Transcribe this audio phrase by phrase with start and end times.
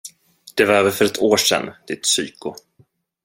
[0.55, 2.55] Det var för över ett år sedan, ditt psyko.